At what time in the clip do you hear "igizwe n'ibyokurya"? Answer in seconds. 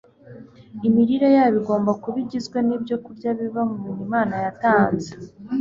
2.25-3.29